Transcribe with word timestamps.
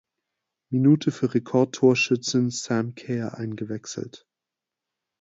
Minute 0.71 1.11
für 1.11 1.31
Rekordtorschützin 1.35 2.49
Sam 2.49 2.95
Kerr 2.95 3.37
eingewechselt. 3.37 4.25